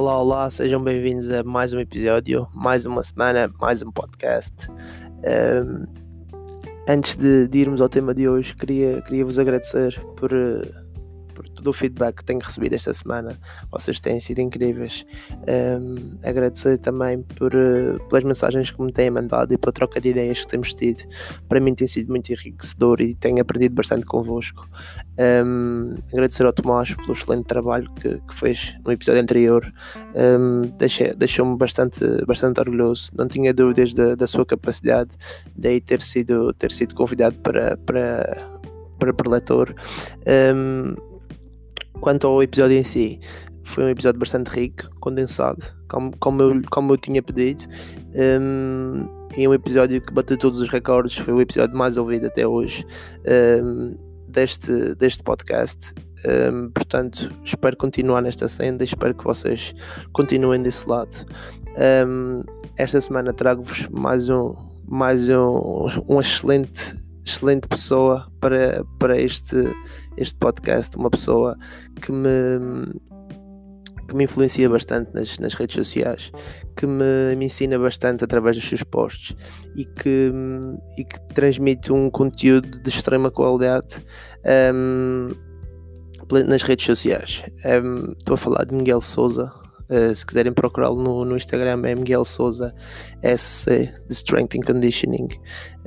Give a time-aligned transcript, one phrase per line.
[0.00, 4.54] Olá, olá, sejam bem-vindos a mais um episódio, mais uma semana, mais um podcast.
[4.70, 5.84] Um,
[6.88, 10.30] antes de, de, irmos ao tema de hoje, queria, queria vos agradecer por,
[11.60, 13.38] por todo o feedback que tenho recebido esta semana.
[13.70, 15.04] Vocês têm sido incríveis.
[15.46, 20.08] Um, agradecer também por, uh, pelas mensagens que me têm mandado e pela troca de
[20.08, 21.04] ideias que temos tido.
[21.48, 24.66] Para mim tem sido muito enriquecedor e tenho aprendido bastante convosco.
[25.18, 29.72] Um, agradecer ao Tomás pelo excelente trabalho que, que fez no episódio anterior.
[30.14, 30.62] Um,
[31.16, 33.10] Deixou-me bastante, bastante orgulhoso.
[33.16, 35.10] Não tinha dúvidas da, da sua capacidade,
[35.54, 38.48] daí ter sido, ter sido convidado para, para,
[38.98, 39.74] para preletor.
[40.26, 41.09] Um,
[42.00, 43.20] Quanto ao episódio em si,
[43.62, 47.64] foi um episódio bastante rico, condensado, como, como, eu, como eu tinha pedido.
[48.14, 52.46] Um, e um episódio que bateu todos os recordes, foi o episódio mais ouvido até
[52.46, 52.84] hoje
[53.62, 53.96] um,
[54.28, 55.92] deste, deste podcast.
[56.26, 59.74] Um, portanto, espero continuar nesta senda, espero que vocês
[60.12, 61.24] continuem desse lado.
[62.06, 62.42] Um,
[62.76, 64.54] esta semana trago-vos mais um,
[64.86, 66.96] mais um, um excelente
[67.30, 69.56] excelente pessoa para, para este,
[70.16, 71.56] este podcast, uma pessoa
[72.00, 72.28] que me,
[74.08, 76.32] que me influencia bastante nas, nas redes sociais,
[76.76, 79.36] que me, me ensina bastante através dos seus posts
[79.76, 80.32] e que,
[80.98, 84.04] e que transmite um conteúdo de extrema qualidade
[84.76, 85.28] um,
[86.46, 87.44] nas redes sociais.
[87.64, 89.52] Um, estou a falar de Miguel Souza.
[89.88, 92.72] Uh, se quiserem procurá-lo no, no, Instagram é Miguel Souza
[93.24, 95.28] SC de Strength and Conditioning.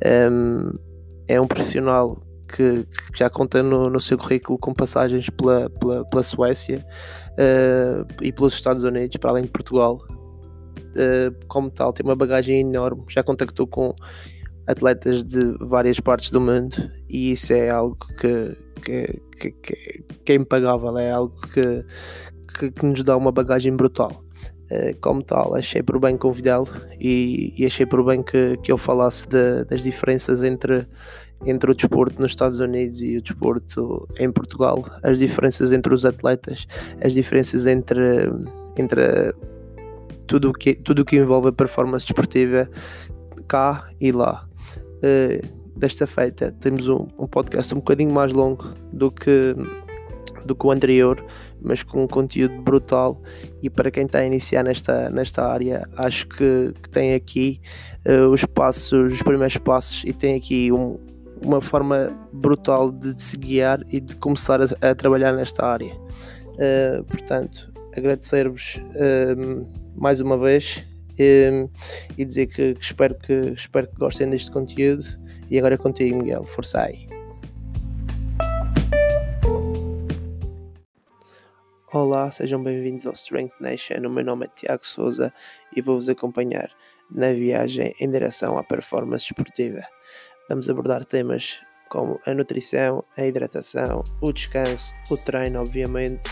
[0.06, 0.93] Um,
[1.28, 6.06] é um profissional que, que já conta no, no, seu currículo com passagens pela, pela,
[6.06, 6.86] pela Suécia
[7.32, 10.00] uh, e pelos Estados Unidos, para além de Portugal.
[10.10, 13.96] Uh, como tal, tem uma bagagem enorme, já contactou com
[14.68, 16.76] atletas de várias partes do mundo
[17.10, 21.86] e isso é algo que, que, que, que, é impagável, é algo que,
[22.60, 24.23] que, que nos dá uma bagagem brutal.
[24.74, 26.68] Uh, como tal, achei por bem convidá-lo
[27.00, 30.88] e, e, achei por bem que, que ele falasse de, das diferenças entre
[31.46, 36.06] entre o desporto nos Estados Unidos e o desporto em Portugal, as diferenças entre os
[36.06, 36.66] atletas,
[37.04, 38.32] as diferenças entre,
[38.78, 39.34] entre
[40.28, 42.70] tudo o que, tudo que envolve a performance desportiva
[43.48, 44.48] cá e lá.
[45.00, 49.56] Uh, desta feita temos um, um, podcast um bocadinho mais longo do que,
[50.46, 51.24] do que o anterior,
[51.64, 53.22] mas com um conteúdo brutal
[53.62, 57.62] e para quem está a iniciar nesta, nesta área, acho que, que tem aqui
[58.08, 61.00] uh, os passos, os primeiros passos e tem aqui um,
[61.42, 65.94] uma forma brutal de, se guiar e de começar a, a trabalhar nesta área.
[65.94, 71.70] Uh, portanto, agradecer-vos uh, mais uma vez uh,
[72.18, 75.06] e dizer que, que, espero que espero que gostem deste conteúdo.
[75.50, 76.44] E agora é contigo, Miguel.
[76.46, 77.08] Força aí.
[81.94, 84.00] Olá, sejam bem-vindos ao Strength Nation.
[84.08, 85.32] O meu nome é Tiago Souza
[85.76, 86.72] e vou-vos acompanhar
[87.08, 89.84] na viagem em direção à performance esportiva.
[90.50, 91.62] Vamos abordar temas
[91.92, 96.28] como a nutrição, a hidratação, o descanso, o treino, obviamente,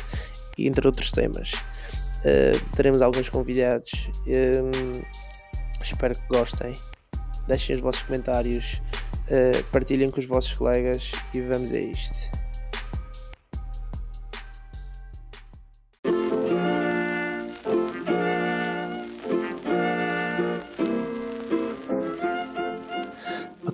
[0.57, 1.51] e entre outros temas.
[1.53, 4.09] Uh, teremos alguns convidados.
[4.25, 4.91] Um,
[5.79, 6.71] espero que gostem.
[7.47, 8.81] Deixem os vossos comentários,
[9.27, 12.30] uh, partilhem com os vossos colegas e vamos a isto.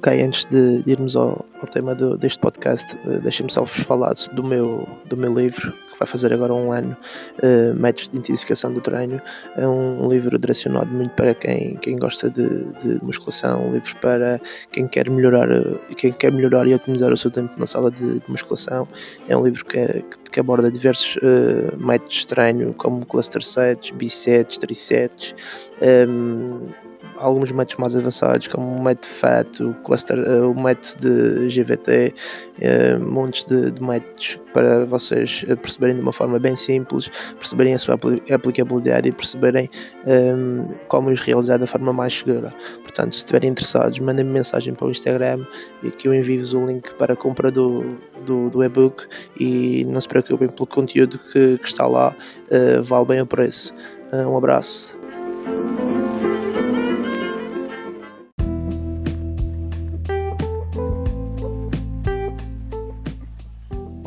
[0.08, 4.14] Ok, antes de irmos ao, ao tema do, deste podcast, uh, deixem-me só vos falar
[4.32, 6.96] do meu, do meu livro, que vai fazer agora um ano,
[7.44, 9.22] uh, Métodos de Intensificação do Treino.
[9.58, 14.40] É um livro direcionado muito para quem, quem gosta de, de musculação, um livro para
[14.72, 18.20] quem quer melhorar, uh, quem quer melhorar e otimizar o seu tempo na sala de,
[18.20, 18.88] de musculação.
[19.28, 23.92] É um livro que, que, que aborda diversos uh, métodos de treino, como cluster sets,
[23.92, 25.36] bisets, trisets,
[26.08, 26.87] um,
[27.20, 32.14] alguns métodos mais avançados, como o método FAT, o, cluster, uh, o método de GVT,
[32.58, 37.76] uh, montes de, de, métodos para vocês eh, perceberem de uma forma bem simples, perceberem
[37.76, 37.94] a sua
[38.34, 39.70] aplicabilidade e perceberem
[40.06, 42.52] um, ehm, como os realizar da forma mais segura.
[42.82, 45.46] Portanto, se estiverem interessados, mandem-me mensagem para o Instagram
[45.84, 49.06] e que eu envio-vos o link para a compra do, do, do e-book
[49.40, 52.16] e não se preocupem pelo conteúdo que, que está lá,
[52.50, 53.76] uh, vale bem o preço.
[54.12, 54.98] um abraço.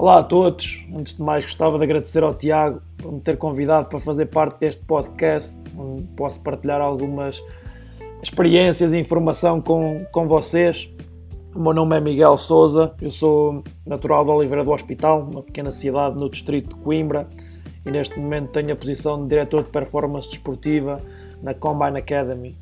[0.01, 0.83] Olá a todos.
[0.97, 4.59] Antes de mais, gostava de agradecer ao Tiago por me ter convidado para fazer parte
[4.59, 7.45] deste podcast, onde posso partilhar algumas
[8.23, 10.89] experiências e informação com, com vocês.
[11.55, 15.71] O meu nome é Miguel Souza, eu sou natural de Oliveira do Hospital, uma pequena
[15.71, 17.29] cidade no distrito de Coimbra,
[17.85, 20.99] e neste momento tenho a posição de diretor de performance desportiva
[21.43, 22.57] na Combine Academy.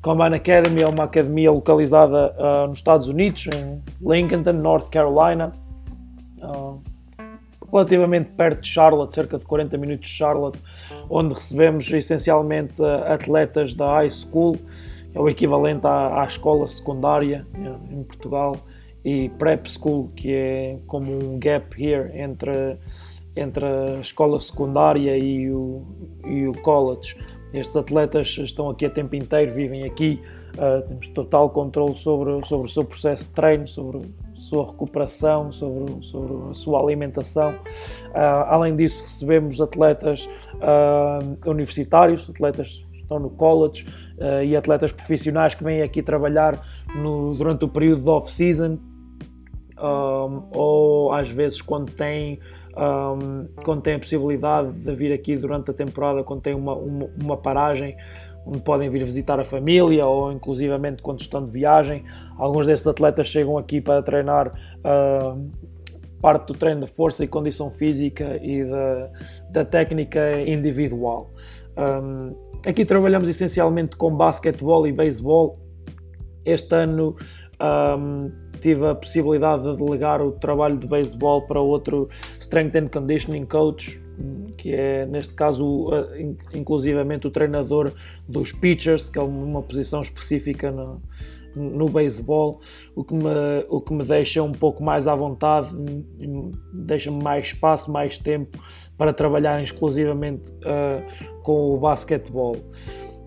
[0.00, 5.52] Combine Academy é uma academia localizada uh, nos Estados Unidos, em Lincoln, North Carolina,
[6.42, 6.80] uh,
[7.70, 10.58] relativamente perto de Charlotte, cerca de 40 minutos de Charlotte,
[11.08, 14.56] onde recebemos essencialmente uh, atletas da high school,
[15.14, 17.46] é o equivalente à, à escola secundária
[17.90, 18.56] em Portugal,
[19.04, 22.76] e prep school, que é como um gap here entre,
[23.34, 25.86] entre a escola secundária e o,
[26.26, 27.16] e o college.
[27.52, 30.20] Estes atletas estão aqui a tempo inteiro, vivem aqui,
[30.54, 34.06] uh, temos total controle sobre, sobre o seu processo de treino, sobre
[34.38, 37.52] sua recuperação, sobre, sobre a sua alimentação.
[37.52, 43.86] Uh, além disso, recebemos atletas uh, universitários, atletas que estão no college
[44.44, 46.60] e atletas profissionais que vêm aqui trabalhar
[46.94, 48.78] no, durante o período de off-season
[49.80, 52.40] um, ou às vezes quando têm
[52.76, 57.10] um, quando têm a possibilidade de vir aqui durante a temporada, quando têm uma, uma,
[57.20, 57.96] uma, paragem,
[58.48, 62.02] onde podem vir visitar a família ou inclusivamente quando estão de viagem.
[62.36, 64.48] Alguns desses atletas chegam aqui para treinar
[64.78, 65.50] uh,
[66.20, 68.64] parte do treino de força e condição física e
[69.50, 71.30] da, técnica individual.
[71.76, 72.34] Um,
[72.66, 75.58] aqui trabalhamos essencialmente com basquetebol e beisebol.
[76.44, 77.16] Este ano
[77.60, 82.08] um, tive a possibilidade de delegar o trabalho de beisebol para outro
[82.40, 84.00] Strength and Conditioning Coach,
[84.56, 85.88] que é neste caso
[86.52, 87.92] inclusivamente o treinador
[88.28, 91.00] dos pitchers, que é uma posição específica no,
[91.54, 92.60] no beisebol,
[92.94, 93.24] o, que me,
[93.68, 95.74] o que me deixa um pouco mais à vontade,
[96.72, 98.58] deixa-me mais espaço, mais tempo
[98.96, 102.56] para trabalhar exclusivamente uh, com o basquetebol.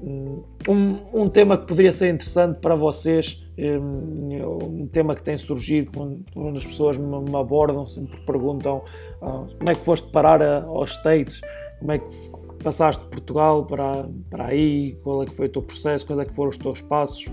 [0.04, 5.92] Um, um, tema que poderia ser interessante para vocês, um, um tema que tem surgido
[6.34, 8.84] quando, as pessoas me, me, abordam, sempre perguntam
[9.22, 11.40] uh, como é que foste parar a, aos States,
[11.80, 12.06] como é que
[12.64, 16.26] passaste de Portugal para, para aí, qual é que foi o teu processo, quais é
[16.26, 17.28] que foram os teus passos.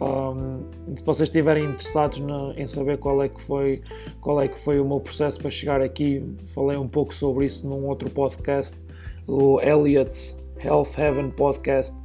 [0.00, 0.64] Um,
[0.96, 2.20] se vocês estiverem interessados
[2.56, 3.82] em saber qual é, que foi,
[4.20, 6.22] qual é que foi o meu processo para chegar aqui,
[6.54, 8.76] falei um pouco sobre isso num outro podcast,
[9.26, 11.96] o Elliot Health Heaven Podcast,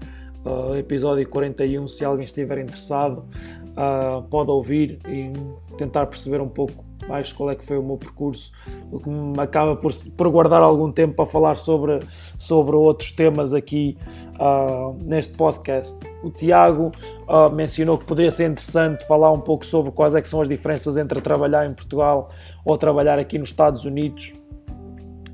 [0.46, 1.88] uh, episódio 41.
[1.88, 3.26] Se alguém estiver interessado,
[3.70, 5.32] uh, pode ouvir e
[5.78, 8.52] tentar perceber um pouco mais qual é que foi o meu percurso,
[8.92, 12.00] o que me acaba por, por guardar algum tempo para falar sobre,
[12.38, 13.98] sobre outros temas aqui
[14.36, 15.98] uh, neste podcast.
[16.24, 16.92] O Tiago
[17.28, 20.48] uh, mencionou que poderia ser interessante falar um pouco sobre quais é que são as
[20.48, 22.30] diferenças entre trabalhar em Portugal
[22.64, 24.34] ou trabalhar aqui nos Estados Unidos.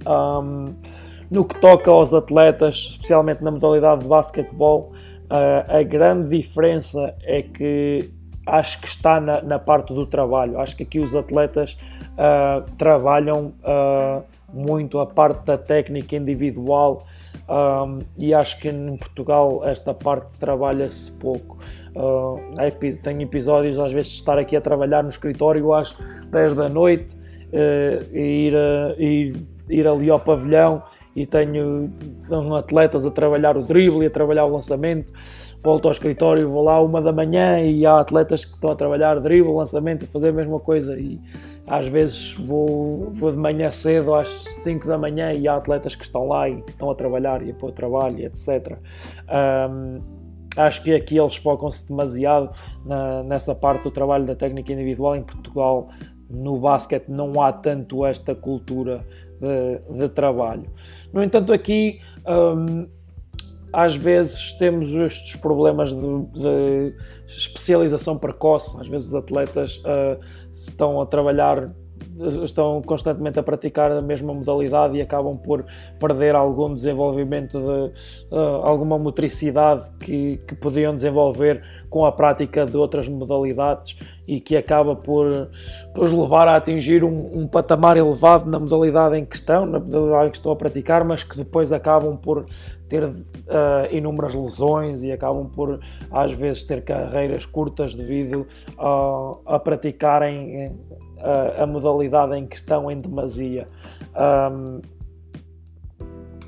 [0.08, 0.76] Um,
[1.30, 4.94] no que toca aos atletas, especialmente na modalidade de basquetebol,
[5.26, 8.12] uh, a grande diferença é que
[8.46, 10.60] acho que está na, na, parte do trabalho.
[10.60, 11.78] Acho que aqui os atletas
[12.12, 14.24] uh, trabalham uh,
[14.54, 17.06] muito a parte da técnica individual
[17.50, 21.58] um, e acho que em Portugal esta parte trabalha-se pouco.
[21.96, 22.40] Uh,
[23.02, 25.96] tenho episódios às vezes de estar aqui a trabalhar no escritório às
[26.30, 27.18] 10 da noite
[28.12, 28.54] e ir,
[29.00, 30.84] ir, ir ali ao pavilhão
[31.16, 31.90] e tenho
[32.58, 35.14] atletas a trabalhar o drible a trabalhar o lançamento.
[35.64, 39.20] Volto ao escritório, vou lá uma da manhã e há atletas que estão a trabalhar
[39.20, 41.00] drible, lançamento, a fazer a mesma coisa.
[41.00, 41.20] E
[41.66, 44.30] às vezes vou, vou de manhã cedo às
[44.64, 47.50] 5 da manhã e há atletas que estão lá e que estão a trabalhar e
[47.50, 48.78] a pôr trabalho, etc.
[49.72, 50.02] Um,
[50.56, 52.52] acho que aqui eles focam-se demasiado
[52.86, 55.16] na, nessa parte do trabalho da técnica individual.
[55.16, 55.90] Em Portugal,
[56.30, 59.04] no basquete, não há tanto esta cultura
[59.40, 60.70] de, de trabalho.
[61.14, 62.88] No entanto, aqui um,
[63.72, 66.96] às vezes temos estes problemas de, de,
[67.28, 68.80] especialização precoce.
[68.80, 70.20] Às vezes os atletas uh,
[70.54, 71.74] estão a trabalhar
[72.44, 75.66] estão constantemente a praticar a mesma modalidade e acabam por
[76.00, 82.78] perder algum desenvolvimento de uh, alguma motricidade que, que podiam desenvolver com a prática de
[82.78, 85.50] outras modalidades e que acaba por,
[85.94, 90.32] por os levar a atingir um, um, patamar elevado na modalidade em questão, na modalidade
[90.32, 92.46] que estão a praticar, mas que depois acabam por
[92.88, 93.14] ter uh,
[93.92, 95.80] inúmeras lesões e acabam por
[96.12, 100.76] às vezes ter carreiras curtas devido a, a praticarem
[101.64, 103.68] a, modalidade em questão em demasia.
[104.16, 104.82] Um,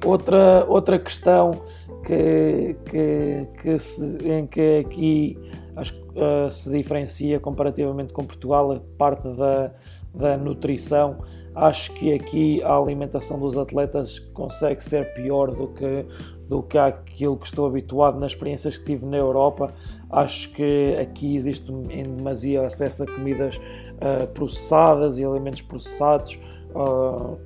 [0.05, 1.61] outra, outra questão
[2.05, 5.37] que, que, que se, em que aqui
[5.77, 9.71] uh, se diferencia comparativamente com Portugal a parte da,
[10.13, 11.17] da nutrição.
[11.53, 16.05] Acho que aqui a alimentação dos atletas consegue ser pior do que,
[16.47, 19.73] do que aquilo que estou habituado nas experiências que tive na Europa.
[20.09, 23.59] Acho que aqui existe em demasia acesso a comidas
[23.97, 26.39] uh, processadas e alimentos processados.
[26.73, 27.37] Uh,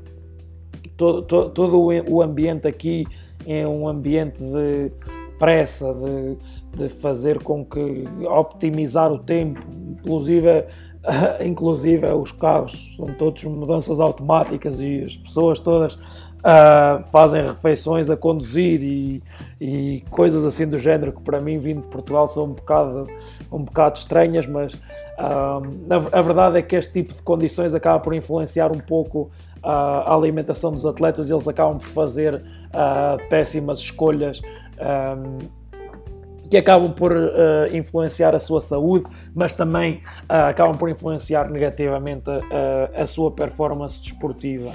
[0.98, 3.06] todo, todo, todo o ambiente aqui
[3.46, 4.92] é um ambiente de
[5.40, 9.62] pressa, de, de fazer com que optimizar o tempo,
[10.00, 10.66] inclusive
[11.44, 15.98] inclusive os carros são todos mudanças automáticas e as pessoas todas
[16.42, 19.24] uh, fazem refeições a conduzir e,
[19.60, 23.08] e, coisas assim do género que para mim vindo de Portugal são um bocado,
[23.52, 28.00] um bocado estranhas, mas uh, a, a, verdade é que este tipo de condições acaba
[28.00, 29.32] por influenciar um pouco
[29.64, 32.42] a alimentação dos atletas e eles acabam por fazer
[33.30, 34.42] péssimas escolhas.
[34.80, 35.62] Um,
[36.52, 37.30] que acabam por uh,
[37.72, 42.42] influenciar a sua saúde, mas também uh, acabam por influenciar negativamente uh,
[42.94, 44.74] a sua performance desportiva.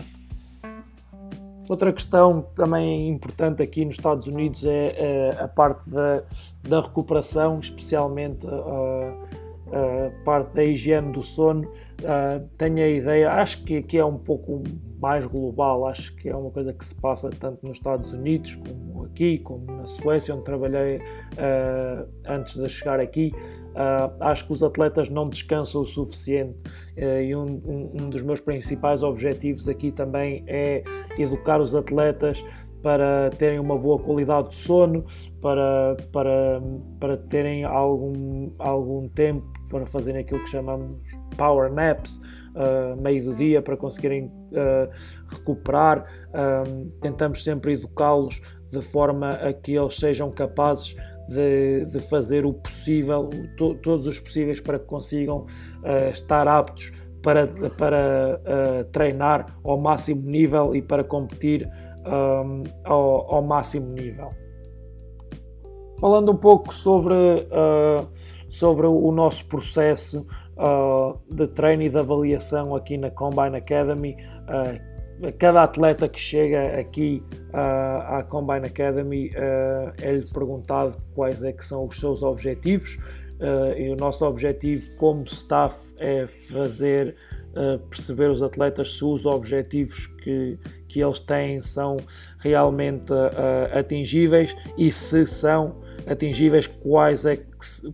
[1.68, 6.22] Outra questão também importante aqui nos Estados Unidos é a parte da,
[6.62, 8.46] da recuperação, especialmente
[9.72, 11.70] a parte da higiene do sono.
[12.56, 14.62] tenho a ideia, acho que aqui é um pouco
[15.00, 15.86] mais global.
[15.86, 19.66] Acho que é uma coisa que se passa tanto nos Estados Unidos como aqui, como
[19.66, 23.32] na Suécia, onde trabalhei uh, antes de chegar aqui.
[23.74, 26.64] Uh, acho que os atletas não descansam o suficiente
[26.96, 30.82] uh, e um, um, um, dos meus principais objetivos aqui também é
[31.18, 32.42] educar os atletas
[32.82, 35.04] para terem uma boa qualidade de sono,
[35.40, 36.60] para, para,
[37.00, 41.00] para terem algum, algum tempo para fazerem aquilo que chamamos
[41.36, 42.20] power naps,
[42.54, 44.90] uh, meio do dia para conseguirem uh,
[45.28, 46.04] recuperar.
[46.34, 48.40] Um, tentamos sempre educá-los
[48.70, 50.96] de forma a que eles sejam capazes
[51.28, 55.46] de, de fazer o possível, to, todos os possíveis para que consigam
[55.82, 56.92] uh, estar aptos
[57.22, 61.68] para, para uh, treinar ao máximo nível e para competir
[62.06, 64.30] um, ao, ao, máximo nível.
[66.00, 68.06] Falando um pouco sobre, uh,
[68.48, 74.16] sobre o nosso processo uh, de treino e de avaliação aqui na Combine Academy.
[74.42, 79.30] Uh, cada atleta que chega aqui uh, à Combine Academy
[80.02, 82.98] é-lhe perguntado quais é que são os seus objetivos.
[83.76, 87.16] e o nosso objetivo como staff é fazer
[87.90, 90.58] perceber os atletas se os objetivos que,
[90.96, 91.98] que eles têm são
[92.38, 93.12] realmente
[93.78, 95.76] atingíveis e se são
[96.06, 97.44] atingíveis, quais é que,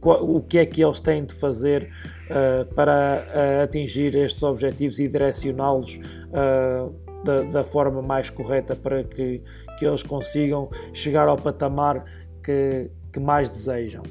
[0.00, 1.90] o que é que eles têm de fazer
[2.30, 6.94] uh, para uh, atingir estes objetivos e direcioná-los uh,
[7.24, 9.42] da, da, forma mais correta para que,
[9.78, 12.04] que eles consigam chegar ao patamar
[12.44, 14.02] que, que mais desejam.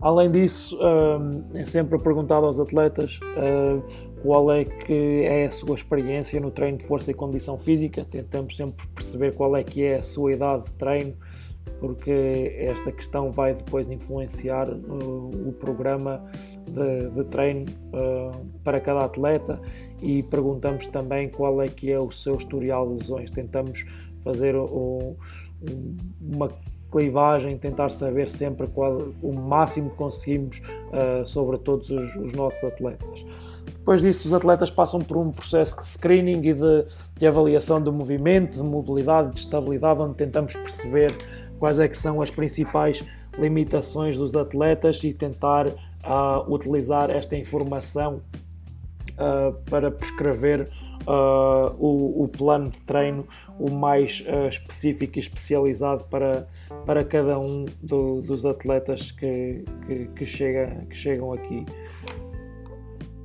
[0.00, 0.78] Além disso,
[1.54, 3.18] é sempre perguntado aos atletas
[4.22, 8.04] qual é que é a sua experiência no treino de força e condição física.
[8.04, 11.14] Tentamos sempre perceber qual é que é a sua idade de treino,
[11.80, 16.24] porque esta questão vai depois influenciar uh, o programa
[16.66, 19.60] de, de treino uh, para cada atleta
[20.02, 23.30] e perguntamos também qual é que é o seu historial de lesões.
[23.30, 23.84] Tentamos
[24.22, 25.16] fazer o,
[26.20, 26.50] uma
[26.90, 32.64] clivagem, tentar saber sempre qual o máximo que conseguimos uh, sobre todos os, os nossos
[32.64, 33.24] atletas.
[33.88, 36.84] Depois disso, os atletas passam por um processo de screening e de,
[37.16, 41.10] de avaliação do movimento, de mobilidade, de estabilidade, onde tentamos perceber
[41.58, 43.02] quais é que são as principais
[43.38, 48.20] limitações dos atletas e tentar uh, utilizar esta informação
[49.14, 50.68] uh, para prescrever
[51.06, 53.26] uh, o, o, plano de treino
[53.58, 56.46] o mais específico e especializado para,
[56.84, 61.64] para cada um do, dos atletas que, que, que, chega, que chegam aqui.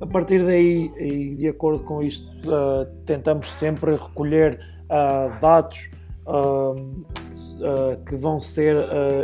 [0.04, 5.90] A partir daí, e de acordo com isto, uh, tentamos sempre recolher uh, dados
[6.26, 8.76] uh, que vão ser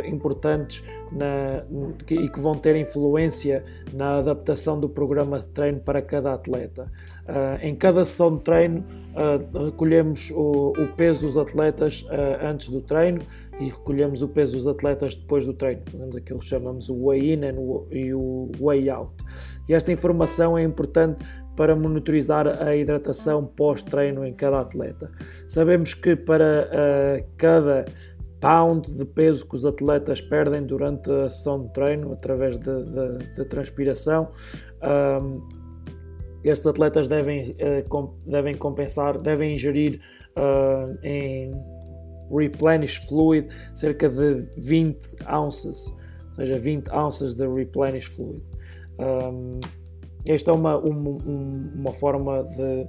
[0.07, 1.63] importantes na,
[2.09, 6.91] e que vão ter influência na adaptação do programa de treino para cada atleta.
[7.29, 12.81] Uh, em cada sessão de treino, uh, recolhemos o, peso dos atletas uh, antes do
[12.81, 13.21] treino
[13.59, 15.81] e recolhemos o peso dos atletas depois do treino.
[15.91, 17.41] Fazemos aquilo que chamamos o weigh-in
[17.91, 19.13] e o weigh-out.
[19.69, 21.23] E esta informação é importante
[21.55, 25.11] para monitorizar a hidratação pós-treino em cada atleta.
[25.47, 27.85] Sabemos que para cada
[28.39, 34.31] pound de peso que os atletas perdem durante a sessão de treino através da transpiração.
[34.81, 35.60] Um,
[36.43, 40.01] estes atletas devem, uh, com, devem compensar, devem ingerir
[40.37, 41.53] uh, em
[42.31, 45.87] replenish fluid cerca de 20 ounces,
[46.29, 48.41] ou seja, 20 ounces de replenish fluid.
[48.99, 49.59] Um,
[50.27, 51.17] esta é uma, uma,
[51.75, 52.87] uma forma de,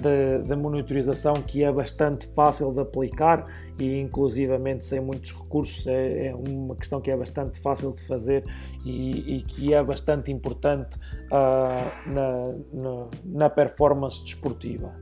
[0.00, 3.46] de, de, monitorização que é bastante fácil de aplicar
[3.78, 8.44] e inclusivamente sem muitos recursos é, é uma questão que é bastante fácil de fazer
[8.84, 10.96] e, e que é bastante importante
[11.26, 14.94] uh, na, na, na performance desportiva.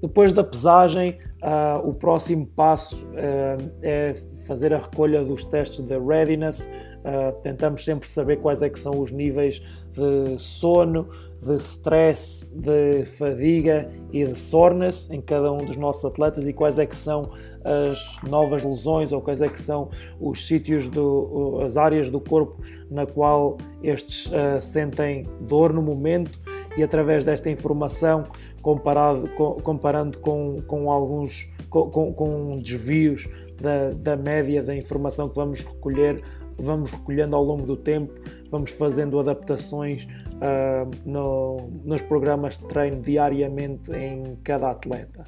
[0.00, 4.14] Depois da pesagem, uh, o próximo passo uh, é
[4.46, 6.70] fazer a recolha dos testes de readiness.
[7.00, 11.08] Uh, tentamos sempre saber quais é que são os níveis de sono,
[11.42, 16.78] de stress, de fadiga e de soreness em cada um dos nossos atletas e quais
[16.78, 17.30] é que são
[17.64, 19.88] as novas lesões ou quais é que são
[20.20, 26.38] os sítios, do, as áreas do corpo na qual estes uh, sentem dor no momento
[26.76, 28.24] e através desta informação
[28.62, 33.28] comparado, com, comparando com, com alguns com, com desvios
[33.60, 36.22] da, da média da informação que vamos recolher
[36.60, 38.12] vamos recolhendo ao longo do tempo,
[38.50, 45.24] vamos fazendo adaptações uh, no, nos programas de treino diariamente em cada atleta.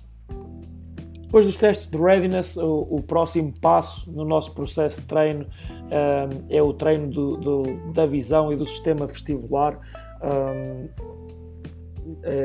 [1.23, 6.45] Depois dos testes de readiness, o, o próximo passo no nosso processo de treino uh,
[6.51, 9.81] é o treino do, do, da visão e do sistema vestibular.
[10.21, 10.91] Uh,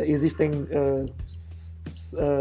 [0.06, 0.52] existem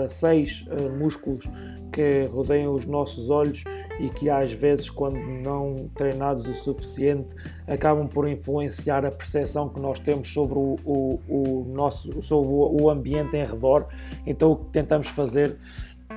[0.09, 0.65] seis
[0.99, 1.49] músculos
[1.93, 3.65] que rodeiam os nossos olhos
[3.99, 7.35] e que às vezes, quando não treinados o suficiente,
[7.67, 12.91] acabam por influenciar a percepção que nós temos sobre o, o, o nosso sobre o
[12.91, 13.87] ambiente em redor.
[14.27, 15.57] Então o que tentamos fazer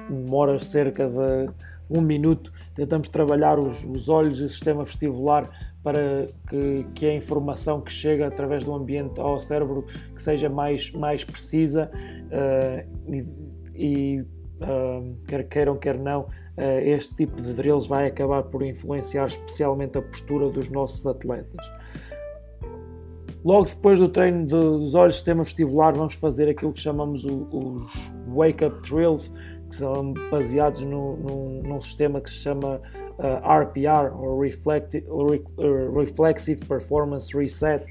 [0.10, 1.50] demora cerca de
[1.90, 5.50] um minuto, tentamos trabalhar os, os olhos e o sistema vestibular
[5.84, 10.92] para que, que, a informação que chega através do ambiente ao cérebro que seja mais,
[10.92, 13.26] mais precisa uh, e,
[13.76, 19.28] e uh, quer queiram, quer não, uh, este tipo de drills vai acabar por influenciar
[19.28, 21.66] especialmente a postura dos nossos atletas.
[23.44, 27.90] Logo depois do treino dos olhos sistema vestibular, vamos fazer aquilo que chamamos os
[28.28, 29.34] wake-up drills,
[29.70, 31.16] que são baseados no,
[31.62, 32.82] num sistema que se chama
[33.18, 34.14] uh, eh, RPR,
[35.08, 35.30] ou
[36.00, 37.86] Reflexive Performance Reset,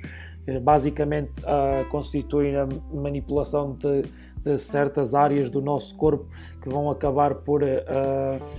[0.44, 4.02] que basicamente uh, constitui a manipulação de
[4.42, 6.26] de certas áreas do nosso corpo
[6.62, 7.66] que vão acabar por uh,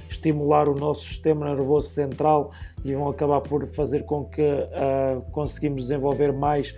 [0.09, 2.51] estimular o nosso sistema nervoso central
[2.83, 6.75] e vão acabar por fazer com que uh, conseguimos desenvolver mais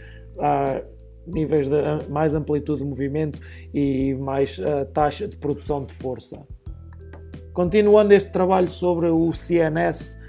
[1.25, 1.75] níveis de
[2.09, 3.39] mais amplitude de movimento
[3.73, 4.59] e mais
[4.93, 6.41] taxa de produção de força.
[7.53, 10.19] Continuando este trabalho sobre o CNS,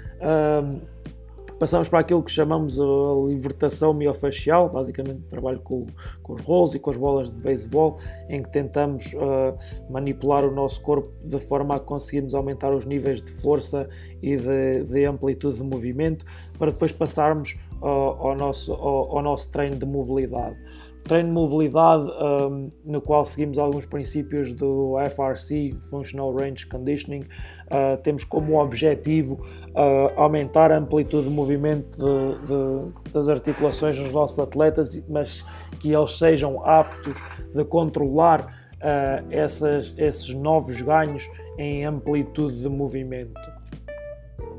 [1.63, 2.83] Passamos para aquilo que chamamos a
[3.25, 5.85] libertação miofacial, basicamente trabalho com,
[6.21, 9.57] com os rolos e com as bolas de beisebol, em que tentamos uh,
[9.89, 13.87] manipular o nosso corpo de forma a conseguirmos aumentar os níveis de força
[14.21, 16.25] e de, de amplitude de movimento,
[16.59, 20.57] para depois passarmos uh, ao, nosso, ao, ao nosso treino de mobilidade
[21.03, 27.21] treino de mobilidade um, no qual seguimos alguns princípios do FRC, Functional Range Conditioning.
[27.21, 34.13] Uh, temos como objetivo uh, aumentar a amplitude de movimento de, de, das articulações dos
[34.13, 35.43] nossos atletas, mas
[35.79, 37.15] que eles sejam aptos
[37.53, 43.33] de controlar uh, essas, esses novos ganhos em amplitude de movimento.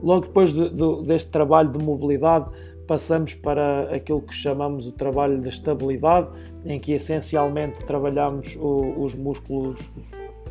[0.03, 2.53] Logo depois de, de, deste trabalho de mobilidade,
[2.87, 6.29] passamos para aquilo que chamamos o trabalho de estabilidade,
[6.65, 9.79] em que essencialmente trabalhamos o, os músculos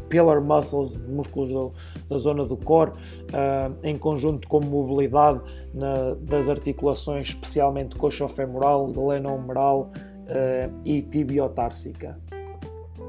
[0.10, 1.72] pillar muscles, músculos do,
[2.08, 5.42] da zona do core, uh, em conjunto com mobilidade
[5.74, 12.20] na, das articulações, especialmente coxofemoral, glenohumeral uh, e tibiotársica.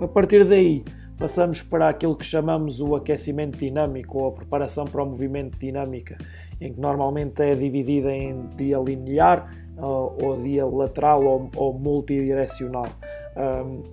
[0.01, 0.83] A partir daí,
[1.19, 6.19] passamos para aquilo que chamamos o aquecimento dinâmico ou a preparação para o movimento dinâmica,
[6.61, 12.89] em que normalmente é dividida em dia linear ou, ou dia lateral ou, ou multidirecional.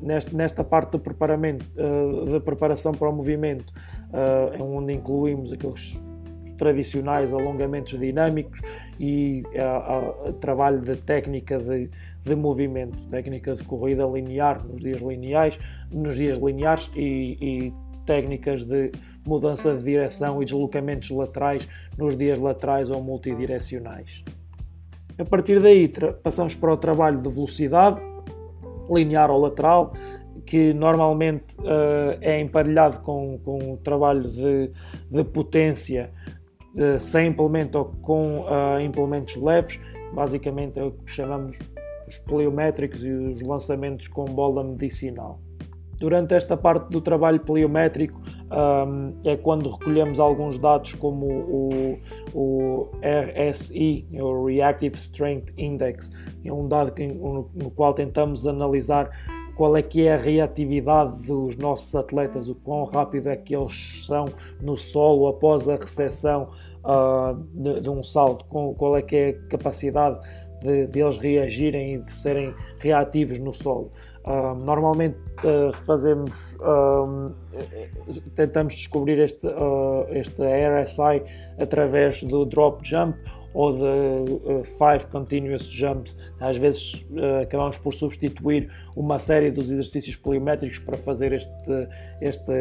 [0.02, 3.74] Nesta, nesta parte do preparamento, uh, de preparação para o movimento,
[4.14, 6.00] uh, onde incluímos aqueles
[6.62, 8.62] tradicionais alongamentos dinâmicos
[9.00, 11.90] e a, a, trabalho de técnica de,
[12.24, 15.58] de, movimento, técnica de corrida linear nos dias lineais,
[15.92, 17.74] nos dias lineares e, e
[18.06, 18.92] técnicas de
[19.26, 24.24] mudança de direção e deslocamentos laterais nos dias laterais ou multidirecionais.
[25.18, 28.00] A partir daí passamos para o trabalho de velocidade,
[28.88, 29.94] linear ou lateral,
[30.46, 34.72] que normalmente uh, é emparelhado com, com o trabalho de,
[35.10, 36.12] de potência
[37.00, 39.80] sem implemento ou com uh, implementos leves,
[40.14, 41.58] basicamente é o que chamamos
[42.08, 45.40] os pliométricos e os lançamentos com bola medicinal.
[46.00, 48.20] Durante esta parte do trabalho pliométrico
[48.52, 52.00] um, é quando recolhemos alguns dados como o,
[52.34, 56.12] o RSI, o Reactive Strength Index,
[56.44, 59.12] é um dado no, no qual tentamos analisar
[59.62, 64.04] qual é que é a reatividade dos nossos atletas, o quão rápido é que eles
[64.08, 64.26] são
[64.60, 66.50] no solo após a recepção
[66.84, 70.20] uh, de, de, um salto, qual é que é a capacidade
[70.64, 73.92] de, de, eles reagirem e de serem reativos no solo.
[74.26, 77.32] Uh, normalmente uh, fazemos, uh,
[78.34, 79.48] tentamos descobrir este,
[80.10, 81.22] este RSI
[81.60, 83.16] através do drop jump
[83.54, 86.16] ou de five continuous jumps.
[86.40, 87.06] Às vezes
[87.42, 91.52] acabamos por substituir uma série dos exercícios polimétricos para fazer este,
[92.22, 92.52] este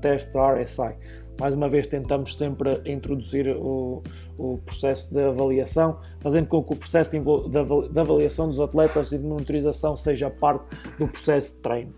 [0.00, 0.96] teste RSI.
[1.38, 4.02] Mais uma vez, tentamos sempre introduzir o,
[4.38, 9.24] o processo de avaliação, fazendo com que o processo de, avaliação dos atletas e de
[9.24, 10.64] monitorização seja parte
[10.98, 11.94] do processo de treino.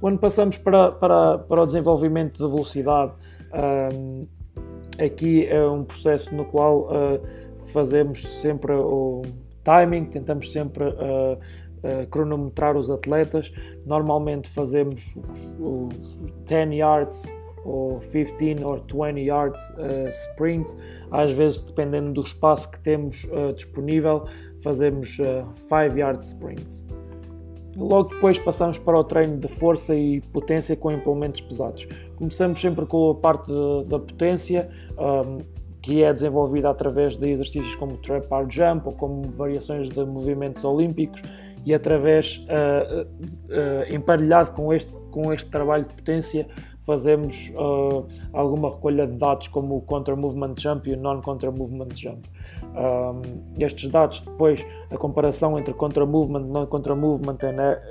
[0.00, 3.14] Quando passamos para, para, para o desenvolvimento de velocidade,
[3.94, 4.26] um,
[4.98, 7.20] aqui é um processo no qual uh,
[7.66, 9.22] fazemos sempre o
[9.62, 11.38] timing, tentamos sempre uh,
[11.82, 13.52] uh, cronometrar os atletas.
[13.84, 15.02] Normalmente fazemos
[15.58, 15.94] os
[16.46, 17.32] 10 yards
[17.64, 20.74] ou 15 ou 20 yards uh, sprint.
[21.10, 24.26] Às vezes, dependendo do espaço que temos uh, disponível,
[24.62, 26.84] fazemos uh, 5 yard sprint.
[27.78, 31.86] Logo depois passamos para o treino de força e potência com implementos pesados.
[32.16, 33.52] Começamos sempre com a parte
[33.86, 35.38] da potência, um,
[35.80, 40.64] que é desenvolvida através de exercícios como trap bar jump ou como variações de movimentos
[40.64, 41.22] olímpicos
[41.64, 46.48] e através, uh, uh, emparelhado com este, com este trabalho de potência,
[46.88, 51.90] fazemos uh, alguma recolha de dados como o Contra Movement Jump e o Non-Contra Movement
[51.94, 52.26] Jump.
[52.64, 57.36] Um, estes dados, depois, a comparação entre Contra Movement, Non-Contra Movement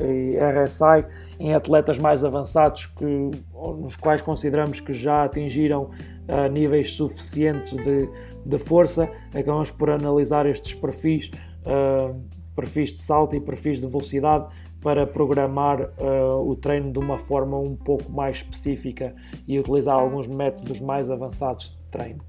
[0.01, 1.05] e RSI
[1.39, 3.05] em atletas mais avançados que,
[3.53, 5.91] nos quais consideramos que já atingiram
[6.27, 8.09] uh, níveis suficientes de,
[8.43, 11.29] de força, acabamos por analisar estes perfis.
[11.63, 12.19] Uh,
[12.55, 14.47] perfis de salto e perfis de velocidade
[14.81, 19.15] para programar uh, o treino de uma forma um pouco mais específica
[19.47, 22.19] e utilizar alguns métodos mais avançados de treino.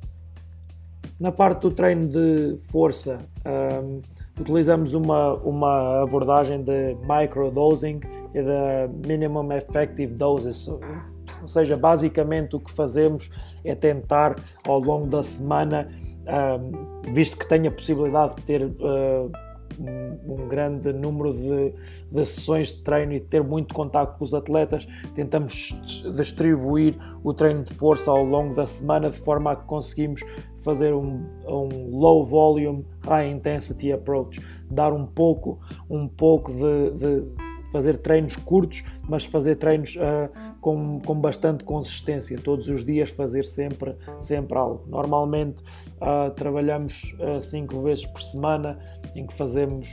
[1.20, 4.00] Na parte do treino de força, um,
[4.40, 8.00] utilizamos uma, uma abordagem de microdosing
[8.32, 13.30] e da minimum effective doses, ou seja, basicamente o que fazemos
[13.64, 15.88] é tentar ao longo da semana,
[16.26, 19.30] um, visto que tenho a possibilidade de ter uh,
[19.78, 21.74] um, grande número de,
[22.10, 25.74] de, sessões de treino e ter muito contato com os atletas, tentamos
[26.16, 30.22] distribuir o treino de força ao longo da semana de forma a que conseguimos
[30.58, 37.48] fazer um, um low volume, high intensity approach, dar um pouco, um pouco de, de
[37.70, 43.44] fazer treinos curtos, mas fazer treinos uh, com, com bastante consistência, todos os dias fazer
[43.44, 44.84] sempre, sempre algo.
[44.88, 45.62] Normalmente
[45.96, 48.78] uh, trabalhamos 5 uh, vezes por semana,
[49.14, 49.86] em que fazemos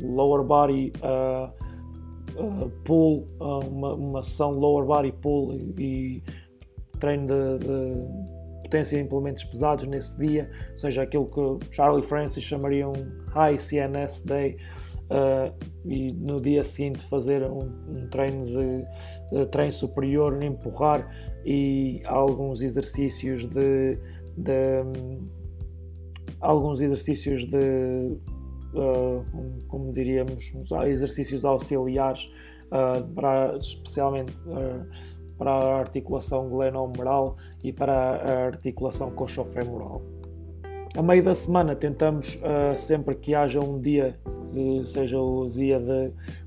[0.00, 0.92] um lower body
[2.84, 6.22] pull, uma, uma sessão lower body pull e, e
[6.98, 12.88] treino de, de potência em implementos pesados nesse dia, seja aquilo que Charlie Francis chamaria
[12.88, 12.94] um
[13.28, 14.56] High CNS Day,
[15.10, 15.52] uh,
[15.84, 18.86] e no dia seguinte fazer um, um treino de,
[19.30, 21.06] de, treino superior, empurrar
[21.44, 23.98] e alguns exercícios de,
[24.36, 24.82] de
[26.42, 28.18] alguns exercícios de
[28.74, 29.24] uh,
[29.68, 30.52] como diríamos
[30.86, 32.28] exercícios auxiliares
[32.66, 34.36] uh, para especialmente
[35.38, 40.02] para a articulação glenohumeral e para a articulação coxofemoral.
[40.94, 44.14] A meio da semana tentamos uh, sempre que haja um dia
[44.52, 45.80] que seja o dia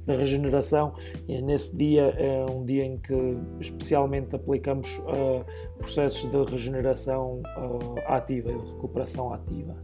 [0.05, 0.93] da regeneração
[1.27, 5.43] e nesse dia é um dia em que especialmente aplicamos uh,
[5.79, 9.75] processos de regeneração uh, ativa e de recuperação ativa.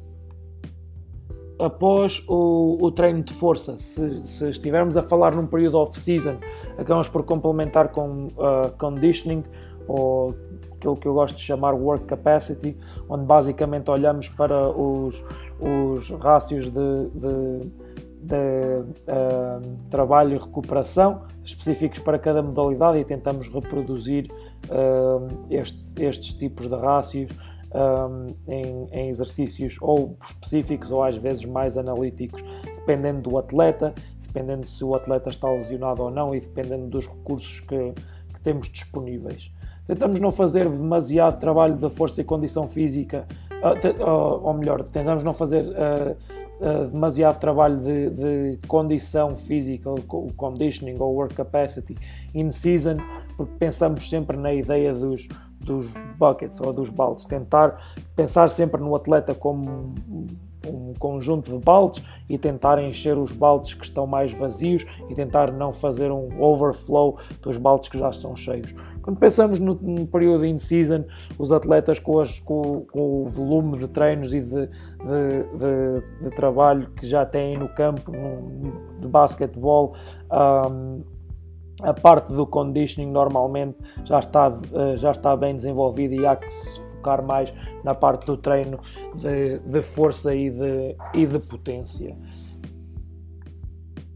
[1.57, 6.37] Após o, o treino de força, se, se, estivermos a falar num período off-season,
[6.77, 8.29] acabamos por complementar com
[8.79, 9.43] conditioning
[9.87, 10.35] ou
[10.81, 12.75] aquilo que eu gosto de chamar work capacity,
[13.07, 15.23] onde basicamente olhamos para os,
[15.59, 17.71] os rácios de, de,
[18.23, 24.31] de uh, trabalho e recuperação específicos para cada modalidade e tentamos reproduzir
[24.65, 27.31] uh, este, estes tipos de rácios
[27.73, 34.67] um, em, em, exercícios ou específicos ou às vezes mais analíticos, dependendo do atleta, dependendo
[34.67, 37.93] se o atleta está lesionado ou não e dependendo dos recursos que,
[38.33, 39.51] que temos disponíveis.
[39.87, 43.27] Tentamos não fazer demasiado trabalho da força e condição física,
[43.99, 45.65] ou melhor, tentamos não fazer
[46.91, 51.97] demasiado trabalho de, de, condição física, o conditioning ou work capacity
[52.33, 52.97] in season,
[53.35, 55.27] porque pensamos sempre na ideia dos,
[55.59, 57.79] dos buckets ou dos baldes, tentar
[58.15, 59.95] pensar sempre no atleta como
[60.67, 65.51] um conjunto de baldes e tentar encher os baldes que estão mais vazios e tentar
[65.51, 68.73] não fazer um overflow dos baldes que já estão cheios.
[69.01, 71.05] Quando pensamos no, no período in-season,
[71.37, 76.35] os atletas com, as, com, com, o volume de treinos e de, de, de, de,
[76.35, 79.95] trabalho que já têm no campo no, de basquetebol,
[80.31, 81.01] um,
[81.81, 86.45] a parte do conditioning normalmente já está, eh, já está bem desenvolvida e há que
[87.01, 87.51] focar mais
[87.83, 88.79] na parte do treino
[89.15, 92.15] de, de força e de, e de potência.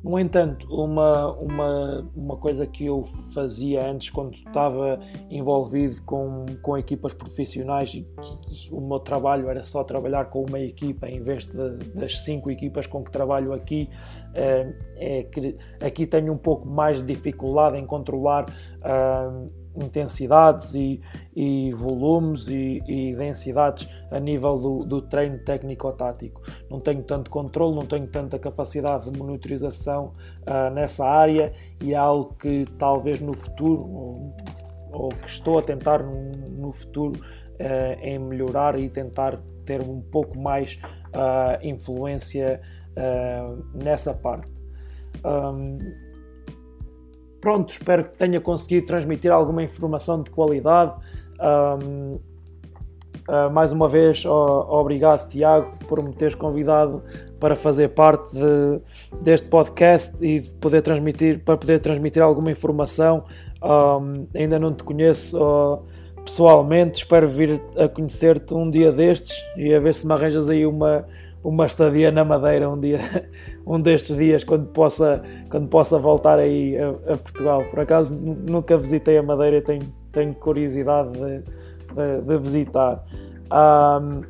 [0.03, 4.99] No entanto, uma, uma, uma coisa que eu fazia antes, quando estava
[5.31, 8.07] envolvido com, com equipas profissionais, e,
[8.47, 12.51] e o meu trabalho era só trabalhar com uma equipa em vez de, das cinco
[12.51, 13.89] equipas com que trabalho aqui,
[14.35, 18.45] é, é que aqui tenho um pouco mais de dificuldade em controlar.
[18.83, 21.01] Uh, intensidades e,
[21.35, 26.41] e volumes e, e, densidades a nível do, do treino técnico-tático.
[26.69, 31.97] Não tenho tanto controle, não tenho tanta capacidade de monitorização uh, nessa área e é
[31.97, 34.35] algo que talvez no futuro, ou,
[34.91, 40.39] ou que estou a tentar no, futuro, uh, em melhorar e tentar ter um pouco
[40.39, 42.61] mais uh, influência
[43.73, 44.47] nessa parte.
[45.25, 46.04] Um,
[47.45, 50.93] pronto, espero que tenha conseguido transmitir alguma informação de qualidade.
[51.39, 52.21] Um, uh,
[53.27, 57.03] ah, mais uma vez, oh, obrigado Tiago por me teres convidado
[57.39, 58.81] para fazer parte de,
[59.21, 63.25] deste podcast e de poder transmitir, para poder transmitir alguma informação.
[63.61, 65.83] Um, ainda não te conheço oh,
[66.23, 70.65] pessoalmente, espero vir a conhecer-te um dia destes e a ver se me arranjas aí
[70.65, 71.05] uma,
[71.45, 72.97] uma estadia na Madeira um dia,
[73.65, 77.63] um destes dias, quando possa, quando possa voltar aí a, a Portugal.
[77.65, 83.05] Por acaso nunca visitei a Madeira, tenho, tenho curiosidade de, de, de visitar.
[83.45, 84.23] Um,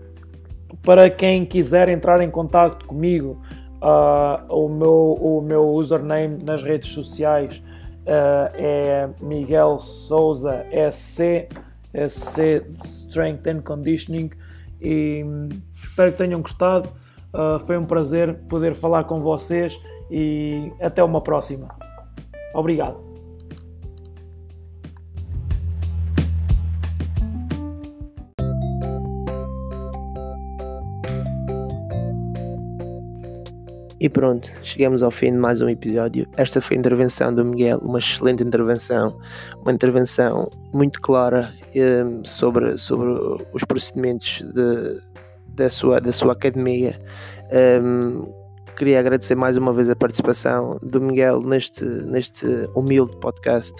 [0.83, 3.41] para quem quiser entrar em contato comigo,
[3.81, 7.63] uh, o, meu, o meu username nas redes sociais
[8.01, 11.47] uh, é Miguel Souza SC,
[11.93, 14.31] SC Strength and Conditioning
[14.81, 15.47] e hum,
[15.81, 16.89] espero que tenham gostado.
[17.35, 19.77] Uh, foi um prazer poder falar com vocês
[20.09, 21.67] e até uma próxima.
[22.53, 23.03] Obrigado.
[33.99, 36.27] E pronto, chegamos ao fim de mais um episódio.
[36.37, 39.17] Esta foi a intervenção do Miguel, uma excelente intervenção,
[39.61, 43.07] uma intervenção muito clara um, sobre, sobre
[43.51, 45.01] os procedimentos de,
[45.55, 46.99] da sua, da sua academia.
[47.81, 48.23] Um,
[48.75, 53.73] queria agradecer mais uma vez a participação do Miguel neste, neste humilde podcast.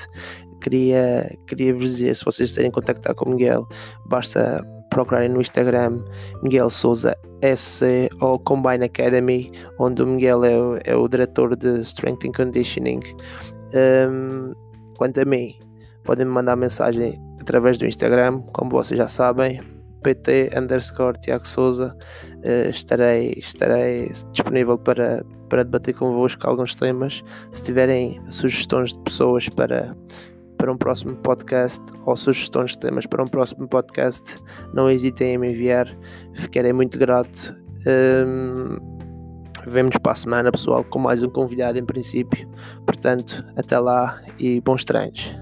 [0.61, 3.67] Queria, queria vos dizer, se vocês quiserem contactar com o Miguel,
[4.07, 5.99] basta procurarem no Instagram
[6.41, 11.81] Miguel Souza SC ou Combine Academy, onde o Miguel é o, é o diretor de
[11.81, 12.99] Strength and Conditioning.
[14.09, 14.53] Um,
[14.97, 15.59] quanto a mim,
[16.03, 19.61] podem me mandar mensagem através do Instagram, como vocês já sabem,
[20.05, 21.95] pt underscore Tiago Souza.
[22.37, 27.23] Uh, estarei, estarei disponível para, para debater convosco alguns temas.
[27.51, 29.95] Se tiverem sugestões de pessoas para,
[30.57, 34.23] para um próximo podcast ou sugestões de temas para um próximo podcast,
[34.73, 35.87] não hesitem em me enviar.
[36.35, 37.55] Ficarei muito grato.
[37.87, 38.95] Um, ehm,
[39.67, 42.47] Vemo-nos para a semana, pessoal, com mais um convidado em princípio.
[42.85, 45.35] Portanto, até lá e bons treinos.